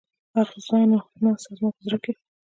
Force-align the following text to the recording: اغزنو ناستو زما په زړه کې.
اغزنو 0.41 0.99
ناستو 1.23 1.55
زما 1.57 1.69
په 1.75 1.81
زړه 1.85 1.97
کې. 2.03 2.11